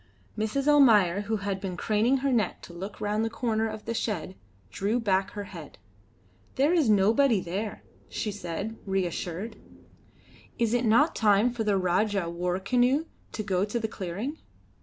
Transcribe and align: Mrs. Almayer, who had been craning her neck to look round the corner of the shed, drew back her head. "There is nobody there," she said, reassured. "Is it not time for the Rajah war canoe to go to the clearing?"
Mrs. 0.35 0.67
Almayer, 0.67 1.21
who 1.27 1.35
had 1.37 1.61
been 1.61 1.77
craning 1.77 2.17
her 2.25 2.31
neck 2.33 2.63
to 2.63 2.73
look 2.73 2.99
round 2.99 3.23
the 3.23 3.29
corner 3.29 3.67
of 3.69 3.85
the 3.85 3.93
shed, 3.93 4.33
drew 4.71 4.99
back 4.99 5.29
her 5.33 5.43
head. 5.43 5.77
"There 6.55 6.73
is 6.73 6.89
nobody 6.89 7.39
there," 7.39 7.83
she 8.09 8.31
said, 8.31 8.77
reassured. 8.87 9.57
"Is 10.57 10.73
it 10.73 10.85
not 10.85 11.13
time 11.15 11.51
for 11.51 11.63
the 11.63 11.77
Rajah 11.77 12.31
war 12.31 12.57
canoe 12.59 13.05
to 13.33 13.43
go 13.43 13.63
to 13.63 13.79
the 13.79 13.87
clearing?" 13.87 14.39